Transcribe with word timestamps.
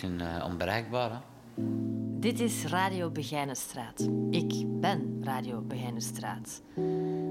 zijn 0.00 0.20
uh, 0.20 0.44
onbereikbaar. 0.44 1.10
Hè? 1.10 1.18
Dit 2.20 2.40
is 2.40 2.64
Radio 2.64 3.10
Begijnenstraat. 3.10 4.08
Ik 4.30 4.80
ben 4.80 5.20
Radio 5.22 5.60
Begijnenstraat. 5.60 6.62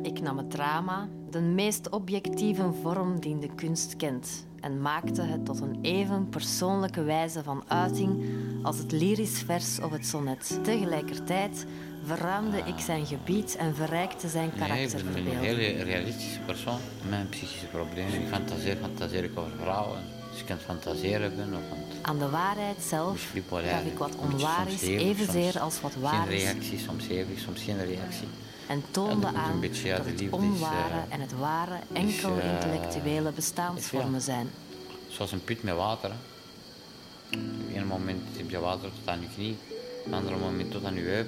Ik 0.03 0.21
nam 0.21 0.37
het 0.37 0.51
drama, 0.51 1.07
de 1.29 1.41
meest 1.41 1.89
objectieve 1.89 2.71
vorm 2.81 3.19
die 3.19 3.39
de 3.39 3.55
kunst 3.55 3.95
kent, 3.95 4.47
en 4.59 4.81
maakte 4.81 5.21
het 5.21 5.45
tot 5.45 5.61
een 5.61 5.79
even 5.81 6.29
persoonlijke 6.29 7.03
wijze 7.03 7.43
van 7.43 7.63
uiting 7.67 8.23
als 8.63 8.77
het 8.77 8.91
lyrisch 8.91 9.41
vers 9.41 9.79
of 9.79 9.91
het 9.91 10.05
sonnet. 10.05 10.59
Tegelijkertijd 10.63 11.65
verruimde 12.03 12.57
ik 12.57 12.79
zijn 12.79 13.05
gebied 13.05 13.55
en 13.55 13.75
verrijkte 13.75 14.27
zijn 14.27 14.51
karakterverbeelding. 14.57 15.25
Nee, 15.25 15.33
ik 15.33 15.39
ben 15.39 15.65
een 15.65 15.67
hele 15.67 15.83
realistische 15.83 16.39
persoon. 16.39 16.79
Mijn 17.09 17.29
psychische 17.29 17.65
problemen. 17.67 18.13
Ik 18.13 18.27
fantaseer, 18.27 18.77
fantaseer 18.77 19.23
ik 19.23 19.39
over 19.39 19.51
vrouwen. 19.59 20.18
Dus 20.39 20.47
je 20.47 20.53
kan 20.53 20.63
fantaseren 20.65 21.35
ben. 21.35 21.53
Of 21.53 21.77
Aan 22.01 22.17
de 22.17 22.29
waarheid 22.29 22.77
zelf 22.81 23.31
gaf 23.53 23.83
ik 23.83 23.97
wat 23.97 24.15
onwaar 24.15 24.67
is 24.67 24.81
evenzeer 24.81 25.59
als 25.59 25.81
wat 25.81 25.95
waar 25.95 26.31
is. 26.31 26.43
Geen 26.43 26.51
reactie, 26.51 26.79
soms 26.79 27.07
hevig, 27.07 27.39
soms 27.39 27.61
geen 27.61 27.85
reactie. 27.85 28.27
En 28.67 28.83
toonde 28.91 29.27
aan 29.27 29.59
beetje, 29.59 29.95
dat 29.95 30.05
het 30.05 30.29
onware 30.29 30.93
uh, 31.07 31.13
en 31.13 31.21
het 31.21 31.37
ware 31.37 31.79
enkel 31.93 32.37
uh, 32.37 32.53
intellectuele 32.53 33.31
bestaansvormen 33.31 34.21
zijn. 34.21 34.49
Zoals 35.07 35.31
een 35.31 35.43
put 35.43 35.63
met 35.63 35.75
water. 35.75 36.11
Op 37.33 37.75
een 37.75 37.87
moment 37.87 38.37
heb 38.37 38.49
je 38.49 38.59
water 38.59 38.89
tot 38.89 39.07
aan 39.07 39.21
je 39.21 39.27
knie, 39.35 39.57
op 39.99 40.05
een 40.05 40.13
ander 40.13 40.37
moment 40.37 40.71
tot 40.71 40.85
aan 40.85 40.95
je 40.95 41.01
heup. 41.01 41.27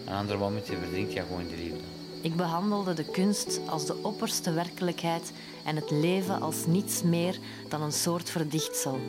Op 0.00 0.08
een 0.08 0.14
ander 0.14 0.38
moment 0.38 0.66
verdrinkt 0.66 1.12
je 1.12 1.20
gewoon 1.20 1.48
de 1.48 1.56
liefde. 1.56 2.03
Ik 2.24 2.36
behandelde 2.36 2.94
de 2.94 3.04
kunst 3.04 3.60
als 3.66 3.86
de 3.86 3.96
opperste 4.02 4.52
werkelijkheid 4.52 5.32
en 5.64 5.76
het 5.76 5.90
leven 5.90 6.40
als 6.40 6.66
niets 6.66 7.02
meer 7.02 7.38
dan 7.68 7.82
een 7.82 7.92
soort 7.92 8.30
verdichtsel. 8.30 9.00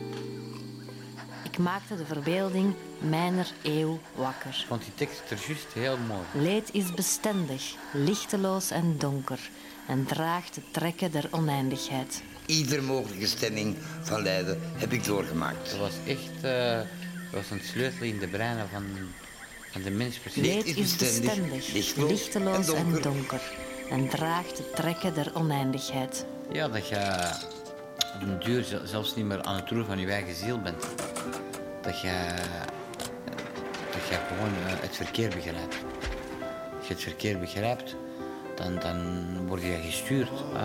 Ik 1.44 1.58
maakte 1.58 1.96
de 1.96 2.06
verbeelding 2.06 2.74
mijner 2.98 3.52
eeuw 3.62 3.98
wakker. 4.14 4.56
Ik 4.60 4.66
vond 4.66 4.82
die 4.82 4.94
tekst 4.94 5.22
er 5.30 5.38
juist 5.46 5.72
heel 5.72 5.98
mooi. 5.98 6.44
Leed 6.44 6.68
is 6.72 6.94
bestendig, 6.94 7.74
lichteloos 7.92 8.70
en 8.70 8.98
donker 8.98 9.50
en 9.86 10.04
draagt 10.04 10.54
de 10.54 10.62
trekken 10.70 11.10
der 11.10 11.28
oneindigheid. 11.30 12.22
Ieder 12.46 12.82
mogelijke 12.82 13.26
stemming 13.26 13.76
van 14.02 14.22
lijden 14.22 14.58
heb 14.62 14.92
ik 14.92 15.04
doorgemaakt. 15.04 15.70
Dat 15.70 15.78
was 15.78 15.94
echt 16.06 16.44
uh, 16.44 16.80
was 17.32 17.50
een 17.50 17.62
sleutel 17.64 18.06
in 18.06 18.18
de 18.18 18.28
breinen 18.28 18.68
van, 18.68 18.84
van 19.76 19.84
de 19.84 19.96
mens 19.96 20.18
precies. 20.18 20.42
Leed 20.42 20.76
is 20.76 20.96
bestendig, 20.96 21.72
lichteloos, 21.96 22.68
en, 22.68 22.74
donker. 22.74 22.96
en 22.96 23.02
donker 23.02 23.40
en 23.90 24.08
draagt 24.08 24.56
de 24.56 24.70
trekken 24.70 25.14
der 25.14 25.30
oneindigheid. 25.34 26.26
Ja, 26.52 26.68
dat 26.68 26.88
je 26.88 27.30
op 28.14 28.22
een 28.22 28.38
duur 28.38 28.80
zelfs 28.84 29.14
niet 29.14 29.24
meer 29.24 29.42
aan 29.42 29.56
het 29.56 29.70
roer 29.70 29.84
van 29.84 29.98
je 29.98 30.06
eigen 30.06 30.34
ziel 30.34 30.60
bent. 30.60 30.86
Dat 31.82 32.00
je, 32.00 32.28
dat 33.90 34.08
je 34.08 34.18
gewoon 34.28 34.54
eh, 34.66 34.80
het 34.80 34.96
verkeer 34.96 35.28
begrijpt. 35.28 35.76
Als 36.78 36.86
je 36.86 36.94
het 36.94 37.02
verkeer 37.02 37.38
begrijpt, 37.38 37.96
dan, 38.54 38.78
dan 38.78 38.98
word 39.46 39.62
je 39.62 39.78
gestuurd. 39.84 40.30
Uh, 40.30 40.60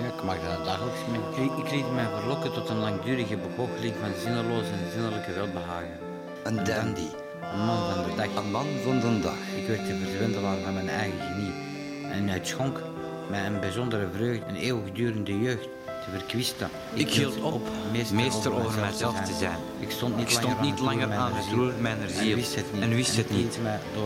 ja, 0.00 0.06
ik 0.16 0.22
maak 0.22 0.38
dat 0.44 0.64
dagelijks 0.64 1.00
mee. 1.10 1.46
Ik, 1.46 1.66
ik 1.66 1.70
liet 1.70 1.92
mij 1.94 2.06
verlokken 2.18 2.52
tot 2.52 2.68
een 2.68 2.78
langdurige 2.78 3.36
begoocheling 3.36 3.94
van 4.00 4.10
zinneloos 4.22 4.66
en 4.66 4.90
zinnelijke 4.92 5.32
welbehagen. 5.32 5.98
Een 6.44 6.64
dandy. 6.64 7.08
Een 7.52 7.64
man 7.64 7.94
van 7.94 8.04
de 8.04 8.16
dag. 8.16 8.44
Een 8.44 8.50
man 8.50 8.66
van 8.84 9.00
de 9.00 9.20
dag. 9.20 9.36
Ik 9.56 9.66
werd 9.66 9.86
de 9.86 9.96
verzwendelaar 9.96 10.56
van 10.64 10.74
mijn 10.74 10.88
eigen 10.88 11.20
genie. 11.20 11.52
En 12.12 12.28
het 12.28 12.46
schonk 12.46 12.80
mij 13.30 13.46
een 13.46 13.60
bijzondere 13.60 14.08
vreugde, 14.14 14.44
een 14.48 14.56
eeuwigdurende 14.56 15.40
jeugd 15.40 15.68
te 15.84 16.10
verkwisten. 16.10 16.70
Ik, 16.94 17.10
hield 17.10 17.40
op 17.40 17.68
meester, 18.12 18.52
over, 18.52 18.80
mijzelf 18.80 19.20
te 19.20 19.34
zijn. 19.34 19.58
Ik 19.78 19.90
stond 19.90 20.16
niet, 20.16 20.24
ik 20.24 20.30
stond 20.30 20.60
niet 20.60 20.80
langer 20.80 21.12
aan 21.12 21.32
het 21.34 21.44
roer 21.54 21.72
mijner 21.80 22.08
ziel 22.08 22.38
en 22.80 22.94
wist 22.94 23.16
het 23.16 23.30
niet. 23.30 23.58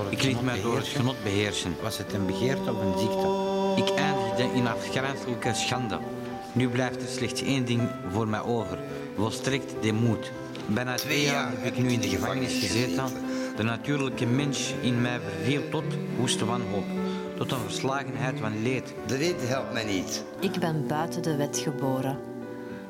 Ik 0.09 0.23
liet 0.23 0.43
mij 0.43 0.61
door 0.63 0.77
het 0.77 0.87
genot 0.87 1.23
beheersen. 1.23 1.77
Was 1.83 1.99
het 1.99 2.13
een 2.13 2.27
begeerte 2.27 2.73
of 2.73 2.81
een 2.81 2.99
ziekte? 2.99 3.29
Ik 3.77 3.99
eindigde 3.99 4.59
in 4.59 4.67
afgrijzelijke 4.67 5.55
schande. 5.55 5.99
Nu 6.53 6.69
blijft 6.69 7.03
er 7.03 7.09
slechts 7.09 7.43
één 7.43 7.65
ding 7.65 7.89
voor 8.13 8.29
mij 8.29 8.43
over. 8.43 8.79
Volstrekt 9.17 9.75
de 9.81 9.93
moed. 9.93 10.31
Bijna 10.67 10.95
twee 10.95 11.23
jaar 11.23 11.53
heb 11.57 11.77
ik 11.77 11.83
nu 11.83 11.93
in 11.93 12.01
de 12.01 12.09
gevangenis 12.09 12.59
gezeten. 12.59 13.05
De 13.63 13.69
natuurlijke 13.69 14.27
mens 14.27 14.75
in 14.81 15.01
mij 15.01 15.21
verviel 15.21 15.69
tot 15.71 15.85
woeste 16.17 16.45
wanhoop 16.45 16.85
tot 17.37 17.53
een 17.53 17.59
verslagenheid 17.59 18.39
van 18.41 18.63
leed. 18.63 18.95
De 19.07 19.17
reden 19.17 19.49
helpt 19.49 19.73
mij 19.73 19.85
niet. 19.85 20.25
Ik 20.41 20.59
ben 20.61 20.87
buiten 20.87 21.23
de 21.23 21.37
wet 21.37 21.59
geboren. 21.59 22.19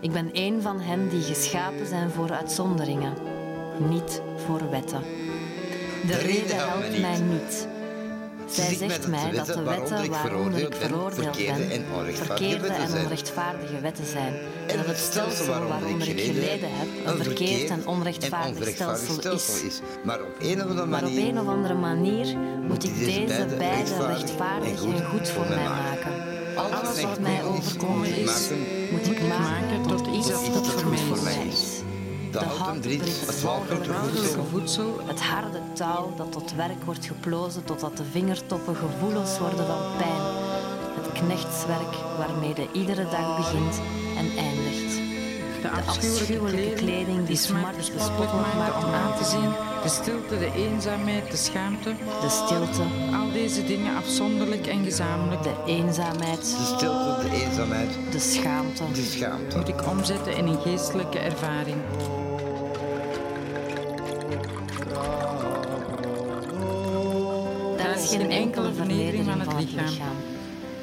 Ik 0.01 0.13
ben 0.13 0.31
een 0.33 0.63
van 0.63 0.81
hen 0.81 1.09
die 1.09 1.23
geschapen 1.23 1.87
zijn 1.87 2.11
voor 2.11 2.31
uitzonderingen, 2.31 3.13
niet 3.79 4.23
voor 4.47 4.71
wetten. 4.71 5.01
De, 5.01 6.07
de 6.07 6.19
reden 6.19 6.57
helpt 6.57 7.01
mij 7.01 7.21
niet. 7.21 7.69
Zij 8.53 8.75
zegt 8.75 9.09
mij 9.09 9.31
dat 9.31 9.47
de 9.47 9.63
wetten 9.63 10.11
waaronder 10.11 10.61
ik 10.61 10.75
veroordeeld 10.75 10.79
ben, 10.79 12.15
verkeerde 12.15 12.67
en 12.67 12.93
onrechtvaardige 13.05 13.81
wetten 13.81 14.07
zijn. 14.07 14.35
En 14.67 14.77
dat 14.77 14.87
het 14.87 14.99
stelsel 14.99 15.47
waaronder 15.47 16.09
ik 16.09 16.21
geleden 16.21 16.69
heb 16.73 16.89
een 17.07 17.25
verkeerd 17.25 17.71
en 17.71 17.87
onrechtvaardig 17.87 18.69
stelsel 18.69 19.65
is. 19.67 19.81
Maar 20.05 20.21
op 20.21 20.37
een 20.41 21.39
of 21.39 21.47
andere 21.47 21.75
manier 21.75 22.37
moet 22.69 22.85
ik 22.85 22.99
deze 22.99 23.47
beide 23.59 24.07
rechtvaardig 24.07 24.85
en 24.85 25.05
goed 25.05 25.29
voor 25.29 25.49
mij 25.49 25.69
maken. 25.69 26.13
Alles 26.57 27.03
wat 27.03 27.21
mij 27.21 27.45
overkomen 27.45 28.17
is, 28.17 28.51
moet 28.91 29.07
ik 29.07 29.29
maken 29.29 29.83
tot 29.89 30.07
iets 30.07 30.29
dat 30.29 30.67
voor 30.67 31.23
mij 31.23 31.47
is 31.47 31.72
de 32.33 32.45
houten 32.45 33.01
het 33.01 33.43
walgerige 33.43 34.43
voedsel, 34.51 35.01
het 35.07 35.21
harde 35.21 35.61
touw 35.73 36.13
dat 36.17 36.33
tot 36.33 36.55
werk 36.55 36.85
wordt 36.85 37.07
geplozen 37.07 37.65
totdat 37.65 37.97
de 37.97 38.05
vingertoppen 38.05 38.77
gevoelens 38.77 39.39
worden 39.39 39.67
van 39.67 39.97
pijn, 39.99 40.23
het 41.01 41.13
knechtswerk 41.13 41.95
waarmee 42.19 42.55
de 42.55 42.67
iedere 42.73 43.05
dag 43.05 43.37
begint 43.37 43.81
en 44.17 44.37
eindigt. 44.37 45.01
De 45.63 45.71
afschuwelijke 45.87 46.75
kleding 46.75 47.27
die 47.27 47.37
smart 47.37 47.77
bespottelijk 47.77 48.55
maakt 48.57 48.85
om 48.85 48.93
aan 48.93 49.17
te 49.17 49.25
zien, 49.25 49.72
de 49.83 49.89
stilte, 49.89 50.39
de 50.39 50.53
eenzaamheid, 50.55 51.31
de 51.31 51.37
schaamte, 51.37 51.95
de 52.21 52.29
stilte, 52.29 52.83
al 53.17 53.33
deze 53.33 53.65
dingen 53.65 53.97
afzonderlijk 53.97 54.67
en 54.67 54.85
gezamenlijk, 54.85 55.43
de 55.43 55.55
eenzaamheid, 55.67 56.41
de 56.41 56.75
stilte, 56.77 57.29
de 57.29 57.45
eenzaamheid, 57.45 57.91
de 58.11 58.19
schaamte, 58.19 58.83
de 58.93 59.03
schaamte, 59.03 59.57
moet 59.57 59.69
ik 59.69 59.89
omzetten 59.89 60.37
in 60.37 60.47
een 60.47 60.61
geestelijke 60.61 61.19
ervaring. 61.19 61.77
geen 68.19 68.31
enkele 68.31 68.73
vernedering 68.73 69.25
van 69.25 69.41
het 69.41 69.53
lichaam, 69.55 70.17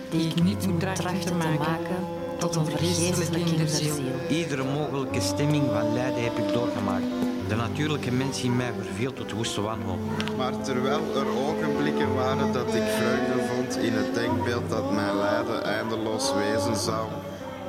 die 0.09 0.27
ik 0.27 0.43
niet 0.43 0.67
moet 0.67 0.79
trachten 0.79 1.19
te 1.19 1.33
maken 1.33 1.95
tot 2.37 2.55
een 2.55 2.65
vergeestelijking 2.65 3.57
der 3.57 3.67
ziel. 3.67 3.95
Iedere 4.29 4.63
mogelijke 4.63 5.21
stemming 5.21 5.63
van 5.73 5.93
lijden 5.93 6.23
heb 6.23 6.37
ik 6.37 6.53
doorgemaakt. 6.53 7.28
De 7.49 7.55
natuurlijke 7.55 8.11
mens 8.11 8.43
in 8.43 8.55
mij 8.55 8.73
verviel 8.83 9.13
tot 9.13 9.31
woeste 9.31 9.61
wanhoop. 9.61 9.99
Maar 10.37 10.61
terwijl 10.61 11.01
er 11.15 11.27
ogenblikken 11.27 12.15
waren 12.15 12.53
dat 12.53 12.67
ik 12.67 12.83
vreugde 12.83 13.47
vond 13.53 13.77
in 13.77 13.93
het 13.93 14.13
denkbeeld 14.13 14.69
dat 14.69 14.91
mijn 14.91 15.15
lijden 15.17 15.63
eindeloos 15.63 16.33
wezen 16.33 16.75
zou, 16.75 17.07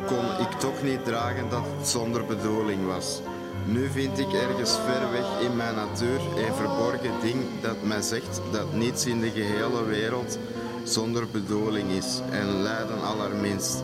kon 0.06 0.46
ik 0.46 0.50
toch 0.58 0.82
niet 0.82 1.04
dragen 1.04 1.48
dat 1.50 1.62
het 1.76 1.88
zonder 1.88 2.26
bedoeling 2.26 2.86
was. 2.86 3.20
Nu 3.66 3.88
vind 3.90 4.18
ik 4.18 4.32
ergens 4.32 4.70
ver 4.70 5.10
weg 5.10 5.50
in 5.50 5.56
mijn 5.56 5.74
natuur 5.74 6.20
een 6.36 6.54
verborgen 6.54 7.20
ding 7.22 7.44
dat 7.60 7.82
mij 7.82 8.02
zegt 8.02 8.40
dat 8.52 8.72
niets 8.72 9.06
in 9.06 9.20
de 9.20 9.30
gehele 9.30 9.84
wereld 9.84 10.38
zonder 10.84 11.28
bedoeling 11.32 11.90
is 11.90 12.20
en 12.30 12.62
lijden 12.62 13.02
allerminst. 13.02 13.82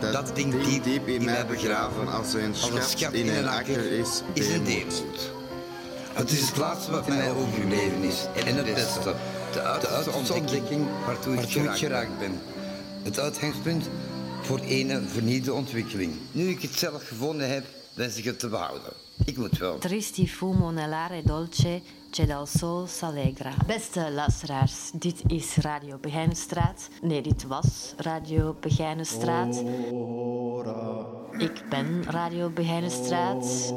Dat, 0.00 0.12
dat 0.12 0.36
ding 0.36 0.64
diep, 0.64 0.84
diep 0.84 1.08
in, 1.08 1.24
mij 1.24 1.46
begraven 1.46 2.08
als 2.08 2.34
een 2.34 2.54
schat, 2.54 3.12
in 3.12 3.28
een 3.28 3.48
akker 3.48 3.92
is, 3.92 4.22
is 4.32 4.48
een 4.48 4.64
deemoed. 4.64 5.35
Het 6.16 6.30
is 6.30 6.48
het 6.48 6.56
laatste 6.56 6.90
wat 6.90 7.08
mij 7.08 7.32
overgebleven 7.32 8.02
is 8.02 8.26
en 8.44 8.56
het 8.56 8.74
beste. 8.74 9.14
De 9.52 9.60
uiterste 9.60 10.10
ontdekking 10.10 10.86
waartoe 11.06 11.34
ik 11.34 11.48
geraakt 11.78 12.18
ben. 12.18 12.40
Het 13.02 13.18
uitgangspunt 13.18 13.88
voor 14.42 14.60
een 14.66 15.08
vernieuwde 15.08 15.52
ontwikkeling. 15.52 16.12
Nu 16.32 16.48
ik 16.48 16.62
het 16.62 16.74
zelf 16.74 17.08
gevonden 17.08 17.50
heb, 17.50 17.64
wens 17.94 18.16
ik 18.16 18.24
het 18.24 18.38
te 18.38 18.48
behouden. 18.48 18.92
Ik 19.24 19.36
moet 19.36 19.58
wel. 19.58 19.78
Tristi 19.78 20.28
fumo 20.28 20.70
nell'are 20.70 21.22
dolce, 21.24 21.80
c'è 22.10 22.26
dal 22.26 22.46
sol 22.46 22.86
s'allegra. 22.86 23.52
Beste 23.66 24.10
luisteraars, 24.10 24.90
dit 24.92 25.22
is 25.26 25.56
Radio 25.56 25.98
Begijnenstraat. 26.00 26.88
Nee, 27.02 27.22
dit 27.22 27.46
was 27.46 27.94
Radio 27.96 28.56
Begijnenstraat. 28.60 29.62
Ik 31.38 31.62
ben 31.68 32.04
Radio 32.04 32.50
Begijnenstraat. 32.50 33.72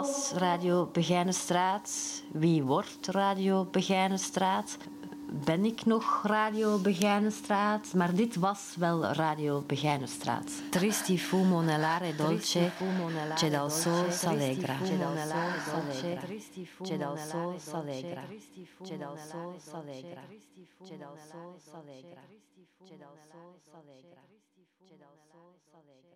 Was 0.00 0.32
Radio 0.32 0.86
Begijnenstraat? 0.92 2.22
Wie 2.32 2.62
wordt 2.62 3.06
Radio 3.06 3.64
Begijnenstraat? 3.64 4.76
Ben 5.44 5.64
ik 5.64 5.84
nog 5.84 6.22
Radio 6.26 6.78
Begijnenstraat? 6.78 7.94
Maar 7.94 8.14
dit 8.14 8.36
was 8.36 8.74
wel 8.78 9.04
Radio 9.04 9.60
Begijnenstraat. 9.66 10.50
Tristi 10.70 11.18
fumo 11.18 11.60
nell'are 11.60 12.14
dolce, 12.14 12.72
c'è 13.34 13.50
dal 13.50 13.70
sol 13.70 14.12
s'allegra. 14.12 14.76
C'è 14.82 14.96
dal 14.96 15.18
sol 15.18 15.60
s'allegra. 15.64 16.22
C'è 16.82 16.96
dal 16.96 17.18
sol 17.18 17.60
s'allegra. 17.60 18.22
C'è 18.82 18.96
dal 18.96 19.18
sol 19.30 19.54
s'allegra. 19.70 20.12
C'è 20.84 20.96
dal 20.96 21.18
sol 21.30 21.54
s'allegra. 21.70 22.22
C'è 24.84 24.96
dal 24.98 25.18
sol 25.30 25.54
s'allegra. 25.70 26.15